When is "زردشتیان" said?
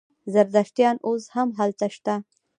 0.33-0.97